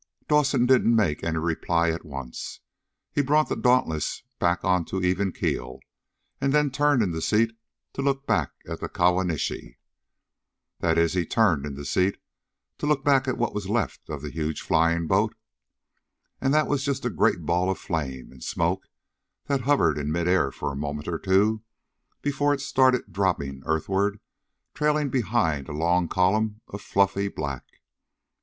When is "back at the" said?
8.25-8.89